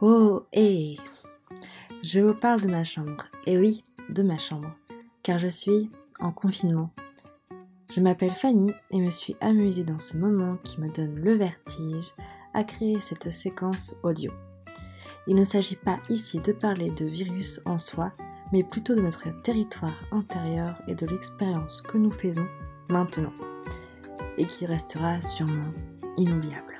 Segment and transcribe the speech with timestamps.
[0.00, 0.96] Oh, hé
[2.04, 3.24] Je vous parle de ma chambre.
[3.46, 4.72] Et oui, de ma chambre.
[5.24, 5.90] Car je suis
[6.20, 6.90] en confinement.
[7.90, 12.14] Je m'appelle Fanny et me suis amusée dans ce moment qui me donne le vertige
[12.54, 14.30] à créer cette séquence audio.
[15.26, 18.12] Il ne s'agit pas ici de parler de virus en soi,
[18.52, 22.46] mais plutôt de notre territoire intérieur et de l'expérience que nous faisons
[22.88, 23.34] maintenant,
[24.36, 25.72] et qui restera sûrement
[26.16, 26.77] inoubliable.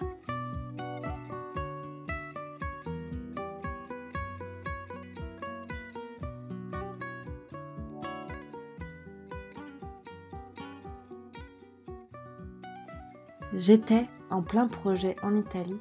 [13.68, 15.78] J'étais en plein projet en Italie,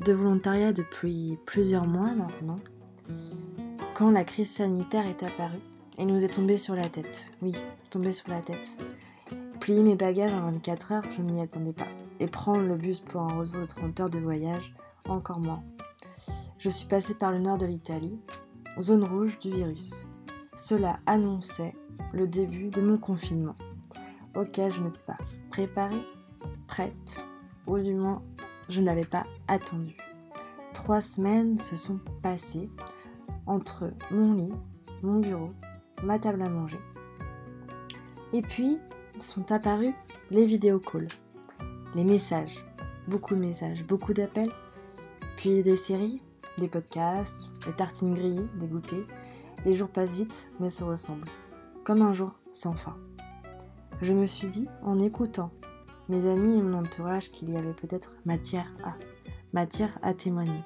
[0.00, 2.58] de volontariat depuis plusieurs mois maintenant,
[3.94, 5.60] quand la crise sanitaire est apparue
[5.98, 7.30] et nous est tombée sur la tête.
[7.40, 7.52] Oui,
[7.90, 8.76] tombée sur la tête.
[9.60, 11.86] Plier mes bagages en 24 heures, je ne m'y attendais pas.
[12.18, 14.74] Et prendre le bus pour un réseau de 30 heures de voyage,
[15.08, 15.62] encore moins.
[16.58, 18.18] Je suis passée par le nord de l'Italie,
[18.80, 20.06] zone rouge du virus.
[20.56, 21.76] Cela annonçait
[22.12, 23.54] le début de mon confinement,
[24.34, 25.18] auquel je n'étais pas
[25.52, 26.02] préparée
[26.72, 27.22] prête,
[27.66, 28.22] ou du moins
[28.70, 29.94] je ne l'avais pas attendu.
[30.72, 32.70] Trois semaines se sont passées
[33.44, 34.52] entre mon lit,
[35.02, 35.50] mon bureau,
[36.02, 36.80] ma table à manger.
[38.32, 38.78] Et puis
[39.20, 39.92] sont apparus
[40.30, 41.08] les vidéocalls,
[41.94, 42.64] les messages,
[43.06, 44.50] beaucoup de messages, beaucoup d'appels,
[45.36, 46.22] puis des séries,
[46.56, 49.06] des podcasts, des tartines grillées, des goûters.
[49.66, 51.28] Les jours passent vite mais se ressemblent,
[51.84, 52.96] comme un jour sans fin.
[54.00, 55.52] Je me suis dit, en écoutant
[56.08, 58.94] mes amis et mon entourage qu'il y avait peut-être matière à,
[59.52, 60.60] matière à témoigner.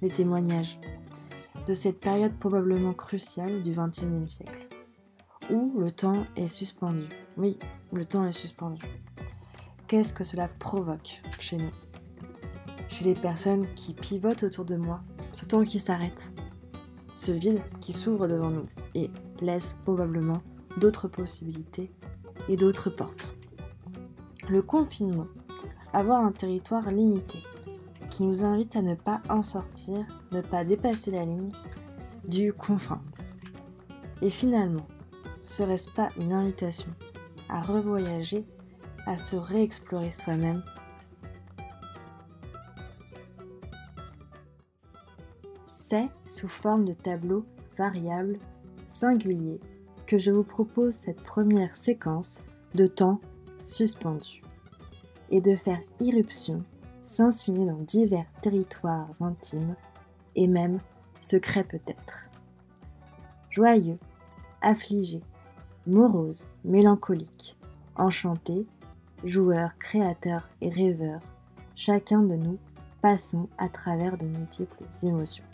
[0.00, 0.78] Des témoignages
[1.66, 4.68] de cette période probablement cruciale du XXIe siècle,
[5.50, 7.04] où le temps est suspendu.
[7.36, 7.58] Oui,
[7.92, 8.82] le temps est suspendu.
[9.86, 11.70] Qu'est-ce que cela provoque chez nous?
[12.88, 16.32] Chez les personnes qui pivotent autour de moi, ce temps qui s'arrête,
[17.16, 19.10] ce vide qui s'ouvre devant nous et
[19.40, 20.42] laisse probablement
[20.78, 21.92] d'autres possibilités
[22.48, 23.34] et d'autres portes
[24.50, 25.28] le confinement,
[25.92, 27.38] avoir un territoire limité,
[28.10, 31.52] qui nous invite à ne pas en sortir, ne pas dépasser la ligne
[32.26, 33.00] du confin.
[34.22, 34.86] Et finalement,
[35.44, 36.90] serait-ce pas une invitation
[37.48, 38.44] à revoyager,
[39.06, 40.62] à se réexplorer soi-même?
[45.64, 47.44] C'est sous forme de tableau
[47.78, 48.38] variable,
[48.86, 49.60] singulier,
[50.06, 52.44] que je vous propose cette première séquence
[52.74, 53.20] de temps
[53.60, 54.39] suspendu
[55.30, 56.64] et de faire irruption,
[57.02, 59.74] s'insinuer dans divers territoires intimes
[60.36, 60.80] et même
[61.20, 62.28] secrets peut-être.
[63.50, 63.98] Joyeux,
[64.62, 65.20] affligé,
[65.86, 67.56] morose, mélancolique,
[67.96, 68.66] enchanté,
[69.24, 71.20] joueur, créateur et rêveur,
[71.74, 72.58] chacun de nous
[73.02, 75.44] passons à travers de multiples émotions.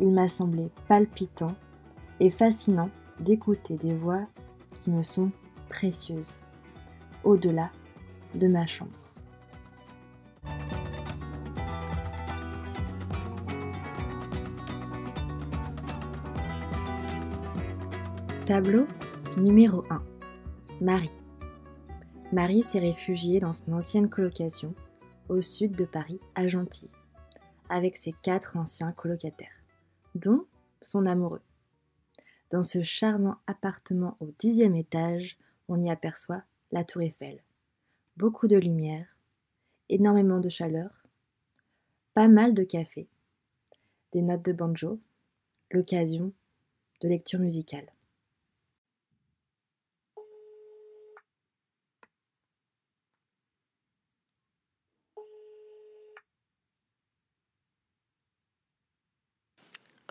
[0.00, 1.54] Il m'a semblé palpitant
[2.20, 2.90] et fascinant
[3.20, 4.22] d'écouter des voix
[4.74, 5.30] qui me sont
[5.68, 6.40] précieuses,
[7.22, 7.70] au-delà
[8.34, 8.92] de ma chambre.
[18.46, 18.86] Tableau
[19.38, 20.02] numéro 1.
[20.80, 21.10] Marie.
[22.30, 24.74] Marie s'est réfugiée dans son ancienne colocation
[25.28, 26.90] au sud de Paris, à Gentilly,
[27.68, 29.62] avec ses quatre anciens colocataires,
[30.14, 30.44] dont
[30.82, 31.40] son amoureux.
[32.50, 37.40] Dans ce charmant appartement au dixième étage, on y aperçoit la tour Eiffel,
[38.16, 39.06] beaucoup de lumière,
[39.88, 41.04] énormément de chaleur,
[42.14, 43.08] pas mal de café,
[44.12, 45.00] des notes de banjo,
[45.70, 46.32] l'occasion
[47.00, 47.86] de lecture musicale.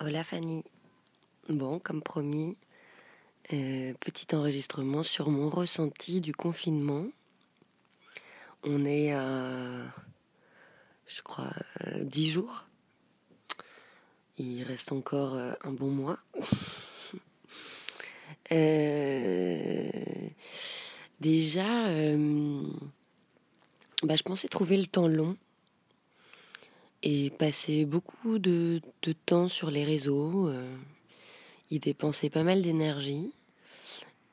[0.01, 0.65] Hola Fanny.
[1.47, 2.57] Bon, comme promis,
[3.53, 7.05] euh, petit enregistrement sur mon ressenti du confinement
[8.65, 9.93] on est à,
[11.07, 11.51] je crois,
[11.85, 12.67] euh, dix jours.
[14.37, 16.19] Il reste encore euh, un bon mois.
[18.51, 19.89] Euh,
[21.19, 21.87] déjà,
[24.03, 25.37] bah, je pensais trouver le temps long
[27.03, 30.51] et passer beaucoup de, de temps sur les réseaux,
[31.71, 33.31] y dépenser pas mal d'énergie.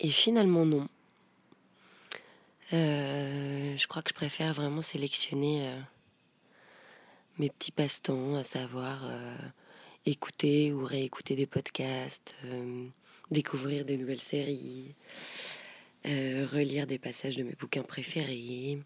[0.01, 0.89] Et finalement, non.
[2.73, 5.81] Euh, je crois que je préfère vraiment sélectionner euh,
[7.39, 9.37] mes petits passe-temps, à savoir euh,
[10.07, 12.37] écouter ou réécouter des podcasts,
[13.31, 14.95] découvrir des nouvelles séries,
[16.05, 18.79] relire des passages de mes bouquins préférés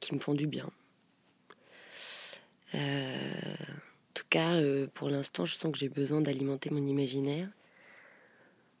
[0.00, 0.68] qui me font du bien.
[2.74, 2.78] en
[4.14, 4.60] tout cas,
[4.94, 7.48] pour l'instant, je sens que j'ai besoin d'alimenter mon imaginaire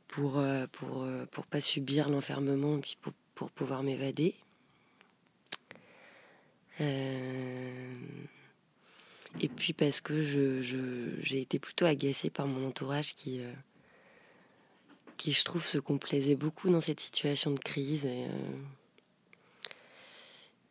[0.08, 0.42] pour,
[0.72, 4.34] pour, pour pas subir l'enfermement puis pour, pour pouvoir m'évader.
[9.40, 10.60] Et puis parce que je,
[11.20, 13.52] j'ai été plutôt agacée par mon entourage qui, euh,
[15.16, 18.26] qui, je trouve, se complaisait beaucoup dans cette situation de crise et,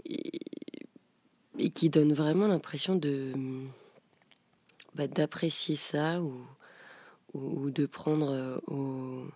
[0.09, 3.33] euh, qui donne vraiment l'impression de
[4.95, 6.45] bah, d'apprécier ça ou,
[7.33, 9.27] ou, de prendre euh, au,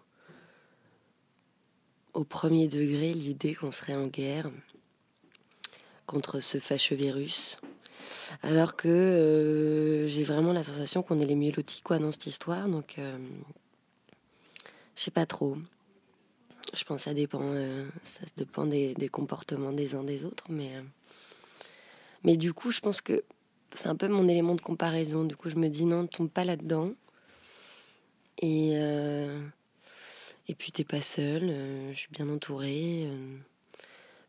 [2.13, 4.49] au premier degré l'idée qu'on serait en guerre
[6.05, 7.57] contre ce fâcheux virus.
[8.43, 12.27] Alors que euh, j'ai vraiment la sensation qu'on est les mieux lotis quoi, dans cette
[12.27, 12.67] histoire.
[12.67, 13.17] Donc, euh,
[14.95, 15.57] je sais pas trop.
[16.73, 20.45] Je pense que ça dépend, euh, ça dépend des, comportements des uns des autres.
[20.49, 20.71] Mais,
[22.23, 23.23] mais du coup, je pense que
[23.73, 25.23] c'est un peu mon élément de comparaison.
[25.23, 26.91] Du coup, je me dis non, tombe pas là-dedans.
[28.41, 28.75] Et,
[30.47, 31.47] et puis, t'es pas seul.
[31.91, 33.07] je suis bien entourée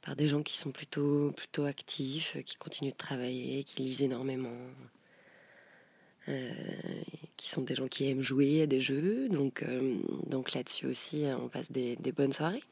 [0.03, 4.51] par des gens qui sont plutôt, plutôt actifs, qui continuent de travailler, qui lisent énormément,
[6.29, 6.53] euh,
[7.37, 9.29] qui sont des gens qui aiment jouer à des jeux.
[9.29, 12.65] Donc, euh, donc là-dessus aussi, on passe des, bonnes soirées.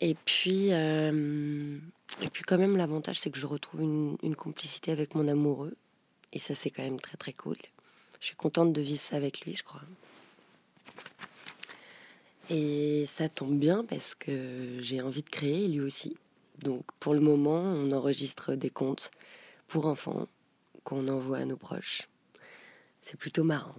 [0.00, 1.78] Et puis, euh,
[2.22, 5.76] et puis quand même, l'avantage, c'est que je retrouve une, une, complicité avec mon amoureux.
[6.32, 7.56] Et ça, c'est quand même très, très cool.
[8.20, 9.82] Je suis contente de vivre ça avec lui, je crois.
[12.50, 16.16] Et ça tombe bien parce que j'ai envie de créer lui aussi.
[16.58, 19.10] Donc pour le moment, on enregistre des contes
[19.66, 20.28] pour enfants
[20.84, 22.08] qu'on envoie à nos proches.
[23.02, 23.76] C'est plutôt marrant.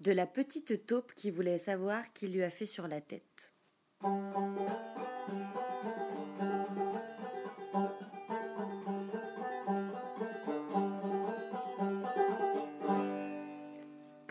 [0.00, 3.52] De la petite taupe qui voulait savoir qui lui a fait sur la tête.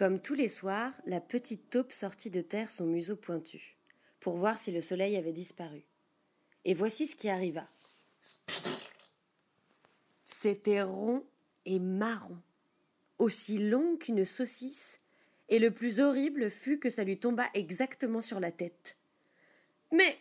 [0.01, 3.77] Comme tous les soirs, la petite taupe sortit de terre son museau pointu,
[4.19, 5.83] pour voir si le soleil avait disparu.
[6.65, 7.67] Et voici ce qui arriva.
[10.25, 11.23] C'était rond
[11.65, 12.39] et marron,
[13.19, 14.99] aussi long qu'une saucisse,
[15.49, 18.97] et le plus horrible fut que ça lui tomba exactement sur la tête.
[19.91, 20.17] Mais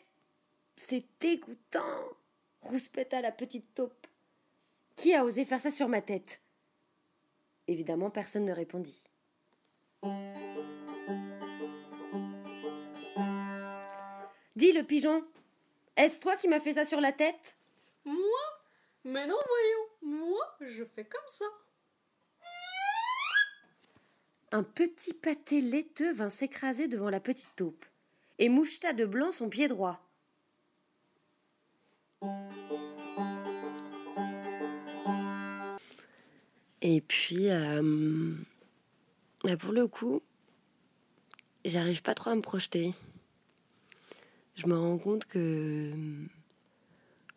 [0.76, 2.04] c'est dégoûtant,
[2.60, 4.06] rouspéta la petite taupe.
[4.96, 6.42] Qui a osé faire ça sur ma tête?
[7.66, 9.09] Évidemment, personne ne répondit.
[14.56, 15.24] Dis le pigeon,
[15.96, 17.56] est-ce toi qui m'as fait ça sur la tête?
[18.04, 18.16] Moi?
[19.04, 21.46] Mais non, voyons, moi je fais comme ça.
[24.52, 27.84] Un petit pâté laiteux vint s'écraser devant la petite taupe
[28.38, 30.00] et moucheta de blanc son pied droit.
[36.82, 38.34] Et puis, euh,
[39.58, 40.22] pour le coup,
[41.64, 42.94] j'arrive pas trop à me projeter.
[44.56, 45.92] Je me rends compte que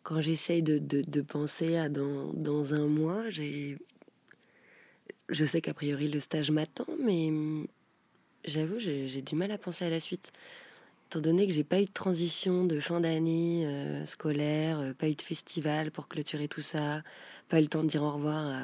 [0.02, 3.78] quand j'essaye de, de, penser à dans, dans un mois, j'ai.
[5.30, 7.32] Je sais qu'a priori le stage m'attend, mais
[8.44, 10.32] j'avoue, j'ai du mal à penser à la suite.
[11.06, 15.08] Étant donné que j'ai pas eu de transition de fin d'année euh, scolaire, euh, pas
[15.08, 17.02] eu de festival pour clôturer tout ça,
[17.48, 18.62] pas eu le temps de dire au revoir à,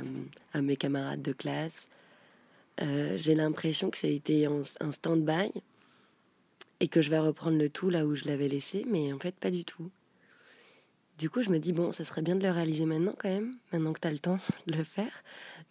[0.58, 1.86] à mes camarades de classe,
[2.82, 5.52] euh, j'ai l'impression que ça a été un, stand-by
[6.80, 9.34] et que je vais reprendre le tout là où je l'avais laissé, mais en fait
[9.34, 9.90] pas du tout.
[11.18, 13.54] Du coup, je me dis, bon, ça serait bien de le réaliser maintenant quand même,
[13.72, 15.12] maintenant que tu as le temps de le faire,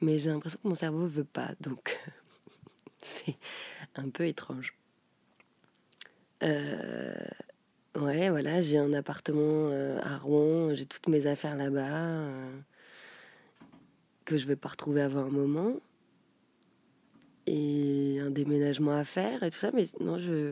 [0.01, 2.00] mais j'ai l'impression que mon cerveau veut pas, donc
[3.01, 3.36] c'est
[3.96, 4.75] un peu étrange.
[6.44, 7.16] Euh,
[7.96, 12.28] ouais, voilà, j'ai un appartement euh, à Rouen, j'ai toutes mes affaires là-bas,
[14.25, 15.74] que je vais pas retrouver avant un moment
[17.50, 19.72] et un déménagement à faire et tout ça.
[19.74, 20.51] Mais non, je.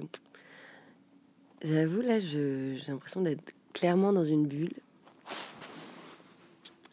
[1.62, 4.74] J'avoue, là, j'ai l'impression d'être clairement dans une bulle.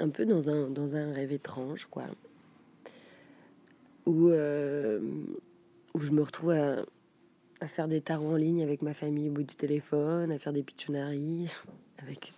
[0.00, 2.04] Un peu dans un, dans un rêve étrange, quoi.
[4.06, 5.00] Où, euh,
[5.94, 6.84] où je me retrouve à,
[7.66, 10.62] faire des tarots en ligne avec ma famille au bout du téléphone, à faire des
[10.62, 11.50] pitchonaries
[11.99, 12.32] avec,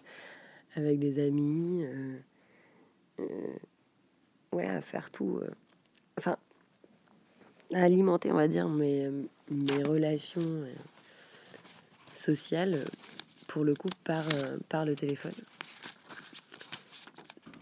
[0.76, 1.84] avec des amis.
[1.84, 2.18] Euh,
[3.20, 3.56] euh,
[4.52, 5.40] ouais, à faire tout.
[6.18, 6.36] enfin,
[7.72, 9.10] à alimenter, on va dire, mes,
[9.50, 10.72] mes relations euh,
[12.12, 12.84] sociales,
[13.46, 15.34] pour le coup, par, euh, par le téléphone.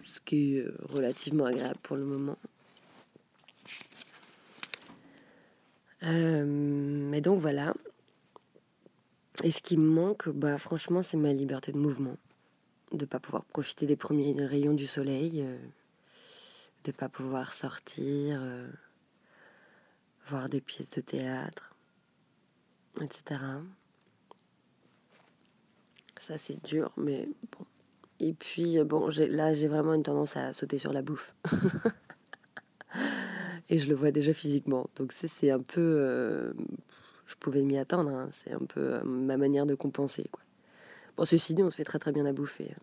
[0.02, 2.38] Ce qui est euh, relativement agréable pour le moment.
[6.06, 7.73] mais donc voilà.
[9.42, 12.16] Et ce qui me manque, bah, franchement, c'est ma liberté de mouvement.
[12.92, 15.44] de pas pouvoir profiter des premiers rayons du soleil,
[16.84, 18.42] de pas pouvoir sortir,
[20.26, 21.74] voir des pièces de théâtre,
[23.00, 23.40] etc.
[26.16, 27.66] Ça c'est dur, mais bon.
[28.20, 31.34] Et puis bon, là j'ai vraiment une tendance à sauter sur la bouffe.
[33.70, 34.88] Et je le vois déjà physiquement.
[34.96, 36.54] Donc c'est un peu...
[37.26, 38.28] je pouvais m'y attendre, hein.
[38.32, 40.28] c'est un peu ma manière de compenser.
[40.30, 40.44] Quoi.
[41.16, 42.74] Bon, ceci dit, on se fait très très bien à bouffer.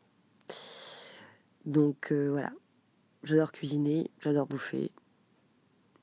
[1.66, 2.52] Donc euh, voilà,
[3.24, 4.92] j'adore cuisiner, j'adore bouffer.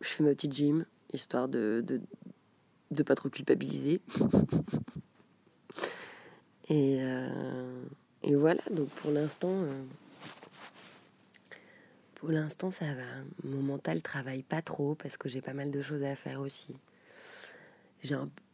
[0.00, 1.84] Je fais ma petite gym, histoire de,
[2.90, 4.00] de, pas trop culpabiliser.
[6.68, 7.82] et, euh,
[8.22, 9.84] et voilà, donc pour l'instant, euh,
[12.14, 13.22] pour l'instant ça va.
[13.44, 16.74] Mon mental travaille pas trop parce que j'ai pas mal de choses à faire aussi.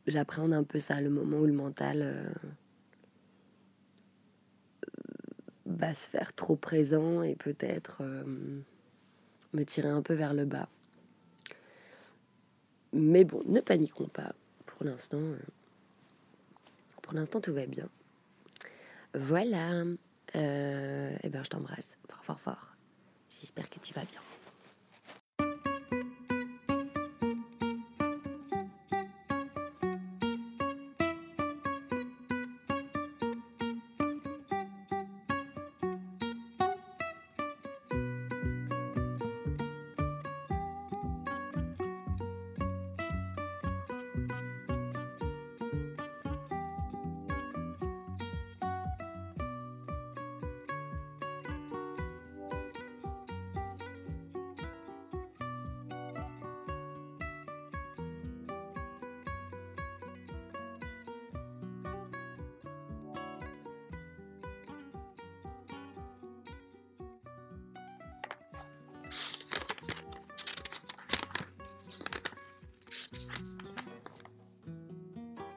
[0.07, 2.35] J'appréhende un peu ça, le moment où le mental
[5.67, 8.25] va se faire trop présent et peut-être euh,
[9.53, 10.69] me tirer un peu vers le bas.
[12.95, 14.33] Mais bon, ne paniquons pas.
[14.67, 15.37] Pour l'instant, euh,
[17.03, 17.89] pour l'instant tout va bien.
[19.15, 19.83] Voilà.
[20.37, 22.69] Euh, eh ben, je t'embrasse fort, fort, fort.
[23.31, 24.21] J'espère que tu vas bien.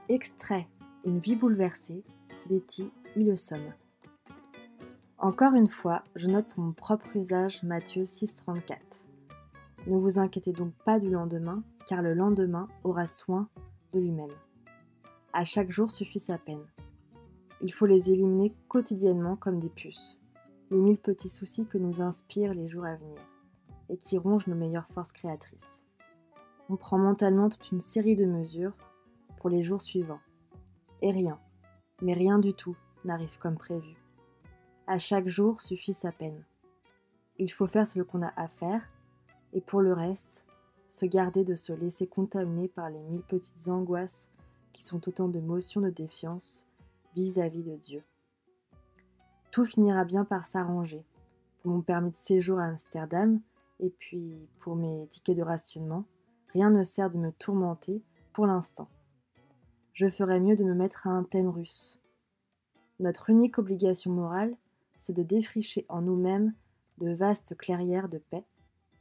[0.10, 0.70] Extrait
[1.04, 2.02] Une vie bouleversée
[2.48, 3.74] d'Etty Hillesum.
[5.18, 9.04] Encore une fois, je note pour mon propre usage Matthieu 6,34.
[9.88, 13.50] Ne vous inquiétez donc pas du lendemain, car le lendemain aura soin
[13.92, 14.32] de lui-même.
[15.34, 16.66] À chaque jour suffit sa peine.
[17.62, 20.18] Il faut les éliminer quotidiennement comme des puces,
[20.72, 23.20] les mille petits soucis que nous inspirent les jours à venir,
[23.90, 25.84] et qui rongent nos meilleures forces créatrices.
[26.70, 28.72] On prend mentalement toute une série de mesures
[29.40, 30.20] pour les jours suivants.
[31.02, 31.40] Et rien,
[32.02, 32.76] mais rien du tout,
[33.06, 33.96] n'arrive comme prévu.
[34.88, 36.44] À chaque jour suffit sa peine.
[37.38, 38.90] Il faut faire ce qu'on a à faire,
[39.54, 40.46] et pour le reste,
[40.90, 44.30] se garder de se laisser contaminer par les mille petites angoisses
[44.74, 46.68] qui sont autant de motions de défiance
[47.16, 48.04] vis-à-vis -vis de Dieu.
[49.52, 51.04] Tout finira bien par s'arranger.
[51.62, 53.42] Pour mon permis de séjour à Amsterdam,
[53.80, 56.06] et puis pour mes tickets de rationnement,
[56.54, 58.02] rien ne sert de me tourmenter
[58.34, 58.88] pour l'instant
[59.98, 62.00] je ferais mieux de me mettre à un thème russe.
[63.00, 64.56] Notre unique obligation morale,
[64.96, 66.54] c'est de défricher en nous-mêmes
[67.00, 68.46] de vastes clairières de paix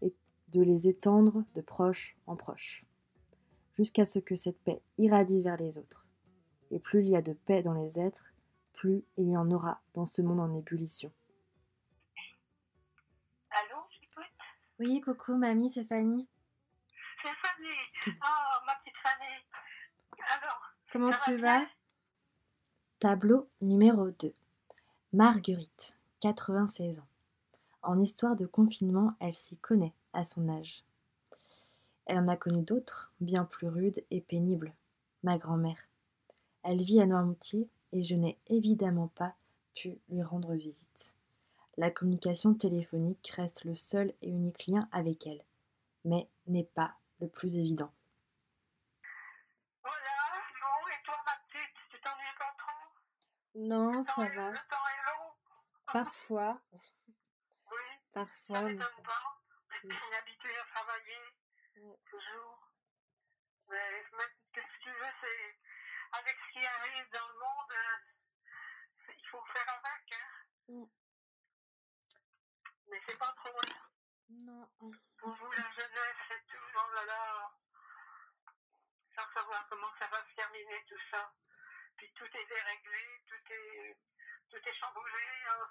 [0.00, 0.14] et
[0.48, 2.86] de les étendre de proche en proche,
[3.74, 6.06] jusqu'à ce que cette paix irradie vers les autres.
[6.70, 8.32] Et plus il y a de paix dans les êtres,
[8.72, 11.12] plus il y en aura dans ce monde en ébullition.
[13.50, 13.82] Allô,
[14.78, 16.26] Oui, coucou, mamie, c'est Fanny.
[17.20, 17.68] C'est Fanny.
[18.06, 19.44] Oh, ma petite Fanny.
[20.32, 21.62] Alors, Comment tu vas?
[23.00, 24.32] Tableau numéro 2.
[25.12, 27.08] Marguerite, 96 ans.
[27.82, 30.84] En histoire de confinement, elle s'y connaît à son âge.
[32.06, 34.72] Elle en a connu d'autres, bien plus rudes et pénibles.
[35.22, 35.86] Ma grand-mère.
[36.62, 39.34] Elle vit à Noirmoutier et je n'ai évidemment pas
[39.74, 41.14] pu lui rendre visite.
[41.76, 45.44] La communication téléphonique reste le seul et unique lien avec elle,
[46.06, 47.90] mais n'est pas le plus évident.
[53.58, 54.50] Non, ça va.
[54.50, 55.32] Le temps est long.
[55.92, 56.60] Parfois.
[56.72, 56.78] Oui.
[58.12, 58.56] Parfois.
[58.56, 59.40] Ça mais m'étonne pas.
[59.70, 61.20] Je suis habituée à travailler.
[61.76, 61.94] Mm.
[62.10, 62.70] Toujours.
[63.68, 64.04] Mais,
[64.52, 65.58] qu'est-ce que tu veux, c'est.
[66.12, 70.28] Avec ce qui arrive dans le monde, euh, il faut faire avec, hein.
[70.68, 70.84] Mm.
[72.88, 73.60] Mais c'est pas trop.
[74.28, 74.68] Non.
[75.18, 76.64] Pour vous, la jeunesse, c'est tout.
[76.74, 77.50] Oh là là.
[79.14, 81.32] Sans savoir comment ça va se terminer, tout ça?
[81.96, 83.96] Puis tout est déréglé, tout est,
[84.50, 85.24] tout est chamboulé.
[85.48, 85.68] hein.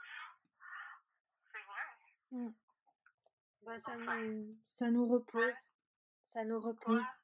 [1.52, 2.52] C'est vrai.
[3.62, 4.16] Bah, ça, Enfin.
[4.22, 5.56] nous, ça nous repose.
[6.24, 7.02] Ça nous repose.
[7.04, 7.16] Quoi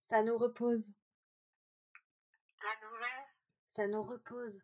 [0.00, 0.92] Ça nous repose.
[2.62, 3.26] La nouvelle,
[3.66, 4.62] Ça nous repose.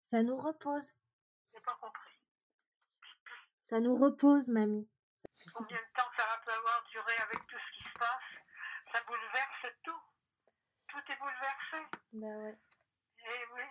[0.00, 0.94] Ça nous repose.
[1.52, 2.12] J'ai pas compris.
[3.62, 4.88] Ça nous repose, mamie.
[5.52, 8.22] Combien de temps ça va peut avoir duré avec tout ce qui se passe?
[8.92, 10.00] Ça bouleverse tout.
[10.96, 11.98] Tout est bouleversé.
[12.14, 12.58] Bah ouais.
[13.18, 13.62] Et oui.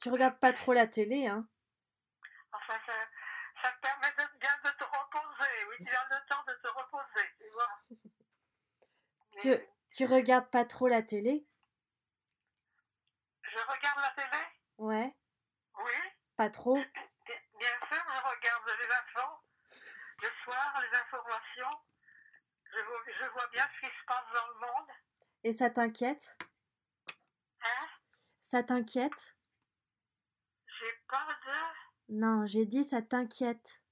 [0.00, 1.46] Tu regardes pas trop la télé, hein
[2.52, 2.92] Enfin, ça,
[3.60, 5.64] ça te permet de, bien de te reposer.
[5.68, 7.70] Oui, tu as le temps de te reposer, tu vois.
[9.42, 11.44] Tu, Mais tu regardes pas trop la télé?
[13.42, 14.42] Je regarde la télé?
[14.78, 15.14] Ouais.
[15.76, 15.92] Oui.
[16.36, 16.76] Pas trop?
[17.58, 19.42] Bien sûr, je regarde les infos.
[20.22, 21.80] Le soir, les informations.
[22.72, 24.90] Je vois, je vois bien ce qui se passe dans le monde.
[25.42, 26.38] Et ça t'inquiète?
[28.44, 29.36] Ça t'inquiète?
[30.66, 32.14] J'ai pas de...
[32.14, 33.82] Non, j'ai dit ça t'inquiète.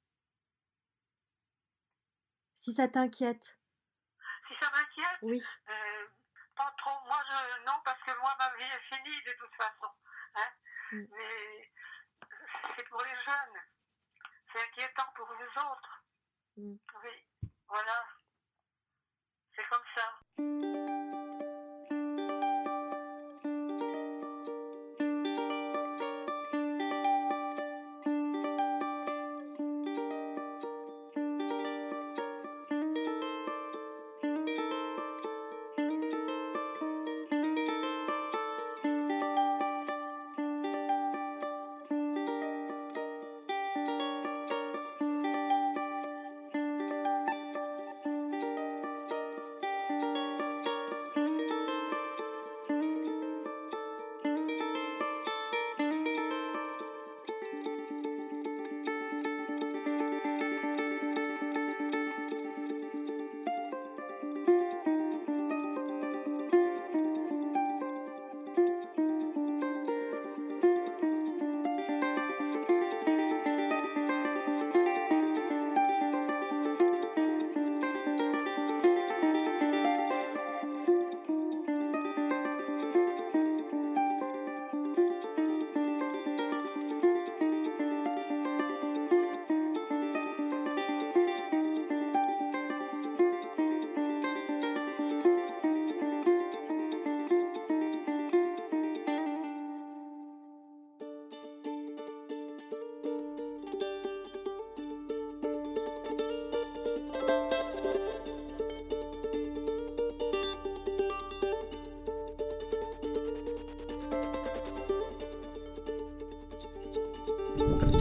[2.57, 3.59] Si ça t'inquiète,
[4.47, 5.43] Si ça m'inquiète, oui.
[5.71, 6.07] euh,
[6.55, 7.01] pas trop.
[7.07, 7.65] Moi, je...
[7.65, 9.89] non, parce que moi, ma vie est finie de toute façon.
[10.35, 10.51] Hein
[10.93, 11.07] Mm.
[11.17, 11.71] Mais
[12.77, 13.61] c'est pour les jeunes.
[14.53, 16.05] C'est inquiétant pour vous autres.
[16.59, 16.77] Mm.
[17.03, 18.05] Oui, voilà.
[19.57, 21.62] C'est comme ça.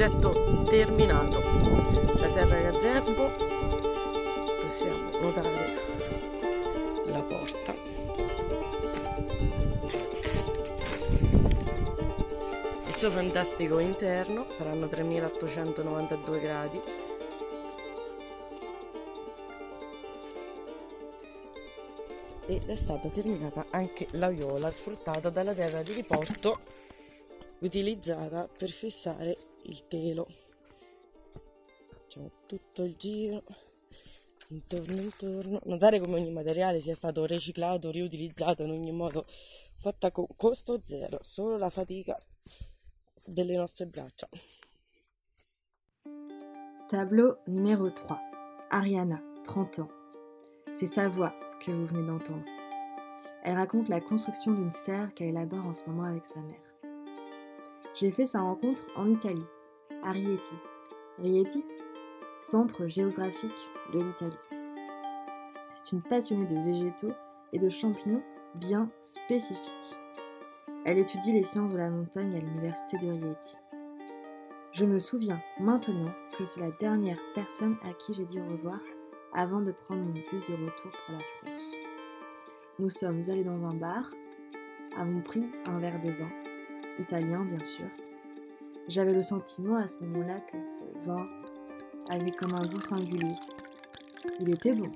[0.01, 1.39] Progetto terminato.
[2.19, 3.29] La serra gazebo.
[4.63, 5.49] Possiamo notare
[7.05, 7.75] la porta.
[12.87, 16.81] Il suo fantastico interno saranno 3892 gradi.
[22.47, 26.57] Ed è stata terminata anche la viola sfruttata dalla terra di riporto
[27.59, 30.27] utilizzata per fissare il telo.
[31.89, 33.43] Facciamo tutto il giro,
[34.49, 35.59] intorno intorno.
[35.65, 39.25] Notare come ogni materiale sia stato riciclato, riutilizzato in ogni modo,
[39.79, 42.19] fatta con costo zero, solo la fatica
[43.25, 44.27] delle nostre braccia.
[46.87, 48.17] Tableau numéro 3.
[48.69, 49.89] Ariana, 30 ans.
[50.73, 52.43] C'est sa voix que vous venez d'entendre.
[53.43, 56.70] Elle raconte la construction d'une serre qu'elle élabore en ce moment avec sa mère.
[57.93, 59.45] J'ai fait sa rencontre en Italie,
[60.03, 60.55] à Rieti.
[61.17, 61.63] Rieti,
[62.41, 64.39] centre géographique de l'Italie.
[65.73, 67.13] C'est une passionnée de végétaux
[67.51, 68.23] et de champignons
[68.55, 69.97] bien spécifiques.
[70.85, 73.57] Elle étudie les sciences de la montagne à l'université de Rieti.
[74.71, 78.79] Je me souviens maintenant que c'est la dernière personne à qui j'ai dit au revoir
[79.33, 81.73] avant de prendre mon bus de retour pour la France.
[82.79, 84.09] Nous sommes allés dans un bar,
[84.97, 86.29] avons pris un verre de vin,
[86.99, 87.85] italien bien sûr.
[88.87, 91.27] J'avais le sentiment à ce moment-là que ce vin
[92.09, 93.35] avait comme un goût singulier.
[94.39, 94.91] Il était bon,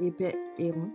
[0.00, 0.90] épais et rond,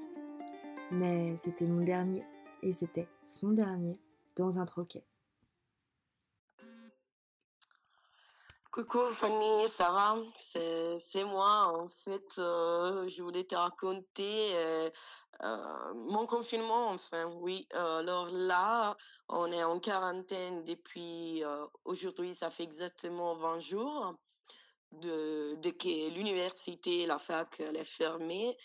[0.91, 2.23] mais c'était mon dernier,
[2.61, 3.97] et c'était son dernier
[4.35, 5.03] dans un troquet.
[8.71, 10.15] Coucou Fanny, ça va?
[10.35, 11.73] C'est moi.
[11.75, 14.89] En fait, euh, je voulais te raconter euh,
[15.41, 17.67] euh, mon confinement, enfin, oui.
[17.71, 18.97] Alors là,
[19.29, 24.15] on est en quarantaine depuis euh, aujourd'hui, ça fait exactement 20 jours
[24.91, 28.55] de, de que l'université, la fac, elle est fermée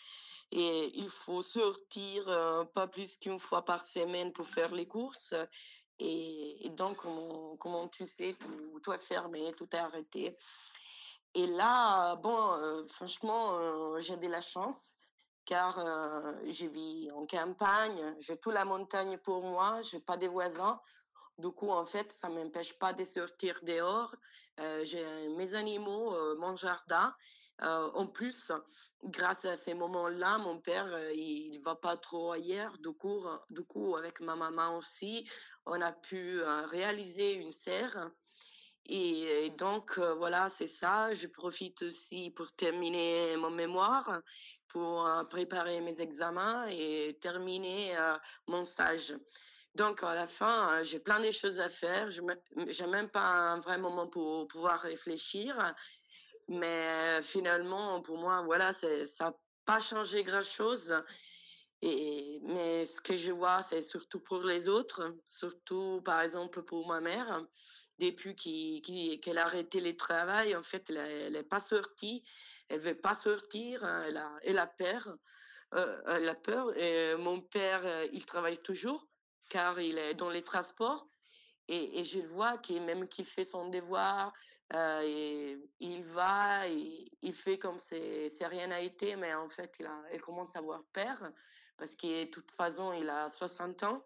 [0.51, 5.35] et il faut sortir euh, pas plus qu'une fois par semaine pour faire les courses.
[6.01, 6.97] Et, donc,
[7.61, 10.37] comment, tu sais, tout, tout est fermé, tout est arrêté.
[11.35, 14.97] Et là, bon, franchement, j'ai de la chance
[15.45, 15.79] car
[16.47, 20.81] je vis en campagne, j'ai toute la montagne pour moi, j'ai pas de voisins.
[21.39, 24.15] Du coup, en fait, ça m'empêche pas de sortir dehors.
[24.83, 27.15] j'ai mes animaux, mon jardin.
[27.61, 28.53] en plus,
[29.03, 32.79] grâce à ces moments-là, mon père, il va pas trop ailleurs.
[32.79, 35.29] Du coup, du coup, avec ma maman aussi,
[35.67, 38.11] on a pu réaliser une serre
[38.87, 41.13] et, donc, voilà, c'est ça.
[41.13, 44.21] Je profite aussi pour terminer mon mémoire,
[44.69, 47.97] pour préparer mes examens et terminer
[48.47, 49.15] mon stage.
[49.75, 52.11] Donc, à la fin, j'ai plein de choses à faire.
[52.11, 55.57] Je n'ai même pas un vrai moment pour pouvoir réfléchir.
[56.49, 58.89] Mais finalement, pour moi, voilà, ça
[59.21, 60.95] n'a pas changé grand-chose.
[61.81, 66.87] Et, mais ce que je vois, c'est surtout pour les autres, surtout par exemple pour
[66.87, 67.45] ma mère
[67.99, 68.35] depuis
[69.21, 72.25] qu'elle a arrêté le travail, en fait, elle n'est pas sortie.
[72.69, 73.85] Elle veut pas sortir.
[73.85, 74.07] Hein,
[74.43, 75.17] elle a, peur.
[75.75, 76.73] Euh, peur.
[77.19, 79.07] Mon père, euh, il travaille toujours
[79.51, 81.07] car il est dans les transports.
[81.69, 84.33] Et, et je vois qu'il même qu'il fait son devoir,
[84.73, 90.03] euh, il va, il fait comme si rien n'a été, mais en fait, il, a,
[90.13, 91.19] il commence à avoir peur
[91.77, 94.05] parce que toute façon, il a 60 ans.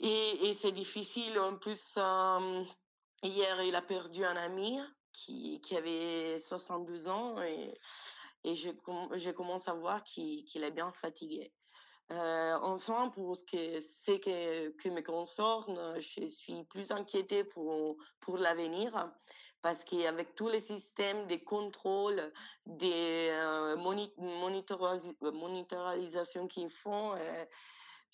[0.00, 1.38] Et, c'est difficile.
[1.38, 1.98] En plus,
[3.22, 4.78] hier, il a perdu un ami
[5.12, 7.74] qui, avait 72 ans et,
[8.44, 11.52] je, commence à voir qu'il est bien fatigué.
[12.10, 18.38] Enfin, pour ce que c'est que, que me concerne, je suis plus inquiétée pour, pour
[18.38, 19.10] l'avenir
[19.62, 22.32] parce qu'avec tous les systèmes de contrôle,
[22.66, 27.14] des euh, monitorisations qu'ils font,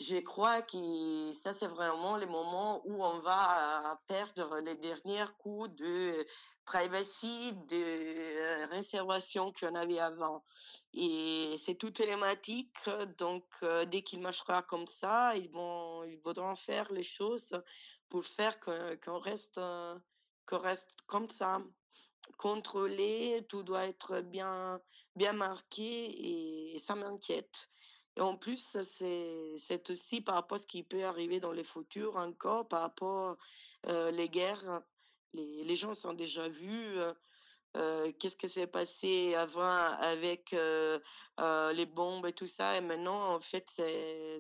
[0.00, 5.74] je crois que ça, c'est vraiment le moment où on va perdre les derniers coups
[5.76, 6.26] de
[6.64, 10.44] privacy, de euh, réservation qu'on avait avant.
[10.94, 12.74] Et c'est tout télématique,
[13.18, 17.54] donc euh, dès qu'il marchera comme ça, ils vont, ils voudront faire les choses
[18.08, 19.98] pour faire qu'on reste, euh,
[20.46, 21.60] qu'on reste comme ça
[22.38, 24.80] contrôlé, tout doit être bien,
[25.14, 27.70] bien marqué et ça m'inquiète.
[28.16, 32.16] Et en plus, c'est aussi par rapport à ce qui peut arriver dans le futur
[32.16, 33.36] encore, par rapport
[33.86, 34.82] euh, les guerres.
[35.32, 36.98] Les, les gens sont déjà vus.
[36.98, 37.12] Euh,
[37.76, 41.00] euh, qu'est-ce qui s'est passé avant avec euh,
[41.72, 42.76] les bombes et tout ça.
[42.76, 43.68] Et maintenant, en fait,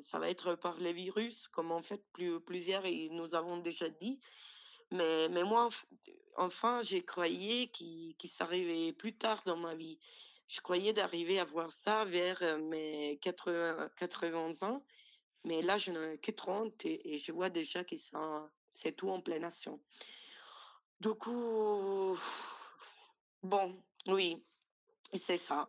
[0.02, 4.20] ça va être par les virus, comme en fait plus, plusieurs nous avons déjà dit.
[4.92, 5.68] Mais, mais moi,
[6.36, 9.98] enfin, j'ai croyé qu'il qu s'arrivait plus tard dans ma vie.
[10.48, 14.84] Je croyais d'arriver à voir ça vers mes 80, 80 ans,
[15.44, 17.96] mais là, je n'ai que 30 et, je vois déjà que
[18.72, 19.80] c'est tout en pleine action.
[21.00, 22.16] Du coup,
[23.42, 23.76] bon,
[24.06, 24.42] oui,
[25.14, 25.68] c'est ça.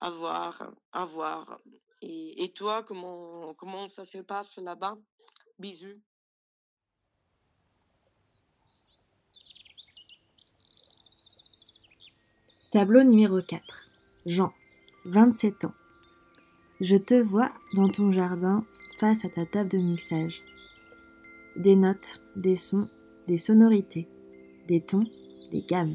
[0.00, 1.60] À voir, à voir.
[2.02, 4.96] Et, et, toi, comment, comment ça se passe là-bas?
[5.58, 6.00] Bisous.
[12.70, 13.85] Tableau numéro 4.
[14.26, 14.50] Jean,
[15.04, 15.74] 27 ans.
[16.80, 18.64] Je te vois dans ton jardin
[18.98, 20.40] face à ta table de mixage.
[21.54, 22.88] Des notes, des sons,
[23.28, 24.08] des sonorités,
[24.66, 25.06] des tons,
[25.52, 25.94] des gammes,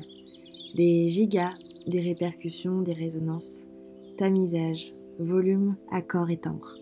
[0.75, 1.53] des gigas,
[1.87, 3.65] des répercussions, des résonances,
[4.17, 6.73] tamisage, volume, accord et timbre.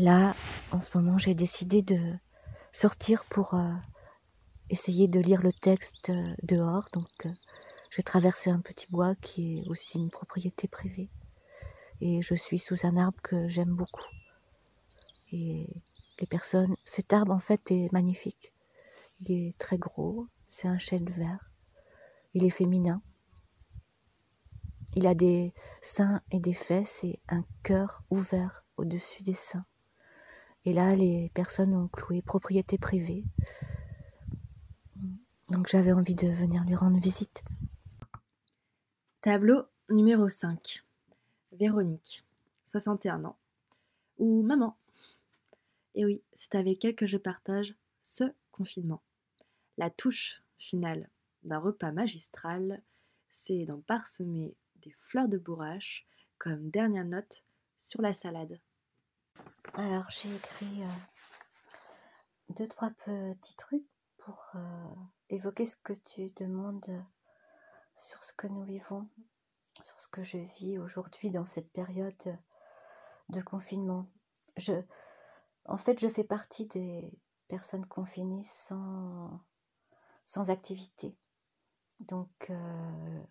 [0.00, 0.34] Là,
[0.70, 2.00] en ce moment, j'ai décidé de
[2.72, 3.70] sortir pour euh,
[4.70, 6.88] essayer de lire le texte euh, dehors.
[6.94, 7.32] Donc, euh,
[7.90, 11.10] j'ai traversé un petit bois qui est aussi une propriété privée.
[12.00, 14.06] Et je suis sous un arbre que j'aime beaucoup.
[15.32, 15.66] Et
[16.18, 18.54] les personnes, cet arbre en fait est magnifique.
[19.20, 21.50] Il est très gros, c'est un chêne vert.
[22.32, 23.02] Il est féminin.
[24.96, 29.66] Il a des seins et des fesses et un cœur ouvert au-dessus des seins.
[30.64, 33.24] Et là, les personnes ont cloué propriété privée.
[35.48, 37.42] Donc j'avais envie de venir lui rendre visite.
[39.22, 40.84] Tableau numéro 5.
[41.52, 42.24] Véronique,
[42.66, 43.36] 61 ans.
[44.18, 44.76] Ou maman.
[45.94, 49.02] Et oui, c'est avec elle que je partage ce confinement.
[49.78, 51.08] La touche finale
[51.42, 52.82] d'un repas magistral,
[53.30, 56.06] c'est d'en parsemer des fleurs de bourrache
[56.38, 57.44] comme dernière note
[57.78, 58.58] sur la salade.
[59.74, 60.86] Alors j'ai écrit euh,
[62.50, 63.86] deux, trois petits trucs
[64.18, 64.94] pour euh,
[65.28, 67.04] évoquer ce que tu demandes
[67.96, 69.08] sur ce que nous vivons,
[69.84, 72.38] sur ce que je vis aujourd'hui dans cette période
[73.28, 74.06] de confinement.
[75.66, 79.40] En fait, je fais partie des personnes confinées sans,
[80.24, 81.16] sans activité.
[82.00, 83.22] Donc, euh,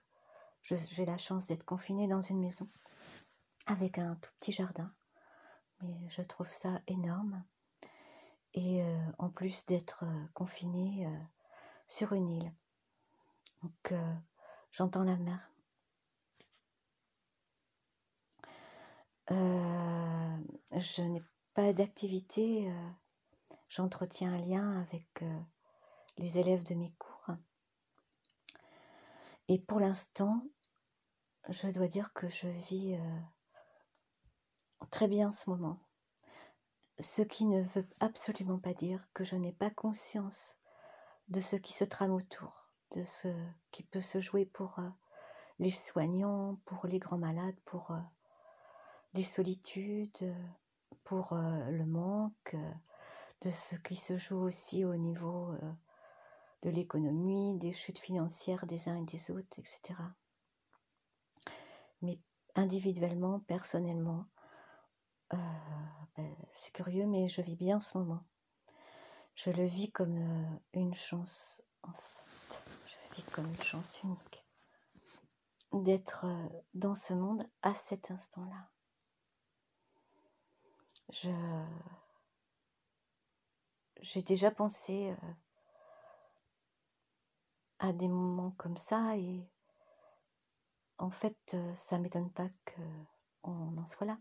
[0.62, 2.69] j'ai la chance d'être confinée dans une maison
[3.67, 4.93] avec un tout petit jardin.
[5.82, 7.44] Mais je trouve ça énorme.
[8.54, 11.08] Et euh, en plus d'être euh, confinée
[11.88, 12.54] sur une île.
[13.63, 13.94] Donc,
[14.72, 15.46] j'entends la mer.
[19.30, 21.22] je n'ai
[21.54, 22.72] pas d'activité.
[23.68, 25.24] J'entretiens un lien avec
[26.18, 27.36] les élèves de mes cours.
[29.48, 30.44] Et pour l'instant,
[31.48, 33.20] je dois dire que je vis euh,
[34.92, 35.78] très bien ce moment.
[37.00, 40.58] Ce qui ne veut absolument pas dire que je n'ai pas conscience
[41.30, 43.28] de ce qui se trame autour, de ce
[43.72, 44.89] qui peut se jouer pour euh,
[45.60, 48.00] les soignants, pour les grands malades, pour euh,
[49.13, 50.36] les solitudes,
[51.04, 52.56] pour le manque,
[53.42, 55.56] de ce qui se joue aussi au niveau
[56.62, 60.00] de l'économie, des chutes financières des uns et des autres, etc.
[62.02, 62.20] Mais
[62.56, 64.22] individuellement, personnellement,
[65.34, 65.38] euh,
[66.18, 68.24] ben, c'est curieux, mais je vis bien ce moment.
[69.36, 72.63] Je le vis comme euh, une chance, en fait.
[72.86, 74.46] Je vis comme une chance unique
[75.72, 78.70] d'être euh, dans ce monde à cet instant-là.
[81.12, 81.32] Je
[84.02, 85.13] j'ai déjà pensé
[87.80, 89.46] à des moments comme ça et
[90.98, 92.48] en fait, ça m'étonne pas
[93.44, 94.18] qu'on en soit là.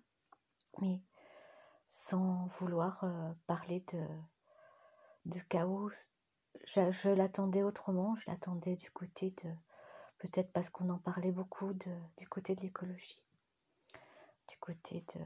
[0.81, 1.01] Mais
[1.89, 4.07] sans vouloir euh, parler de,
[5.27, 5.91] de chaos,
[6.65, 9.51] je, l'attendais autrement, je l'attendais du côté de,
[10.19, 13.23] peut-être parce qu'on en parlait beaucoup, du côté de l'écologie,
[14.49, 15.21] du côté de,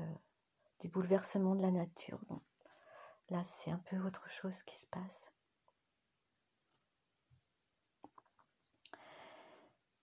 [0.81, 2.21] du bouleversement de la nature.
[3.31, 5.31] Là, c'est un peu autre chose qui se passe.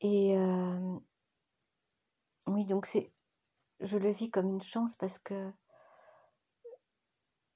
[0.01, 0.35] Et
[2.47, 3.11] oui, donc c'est,
[3.79, 5.51] je le vis comme une chance parce que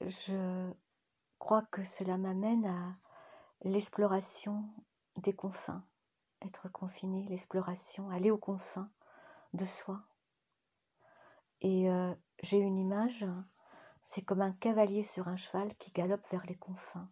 [0.01, 0.71] je
[1.39, 2.97] crois que cela m'amène à
[3.61, 4.65] l'exploration
[5.17, 5.85] des confins,
[6.41, 8.91] être confiné, l'exploration, aller aux confins
[9.53, 10.03] de soi.
[11.61, 11.87] Et
[12.41, 13.25] j'ai une image,
[14.01, 17.09] c'est comme un cavalier sur un cheval qui galope vers les confins.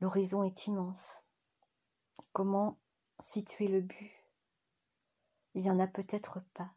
[0.00, 1.24] L'horizon est immense.
[2.32, 2.78] Comment
[3.18, 4.12] situer le but?
[5.54, 6.70] Il n'y en a peut-être pas.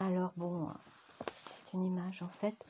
[0.00, 0.72] Alors bon,
[1.32, 2.64] c'est une image en fait.